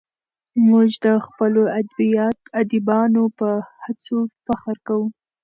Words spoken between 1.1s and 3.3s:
خپلو ادیبانو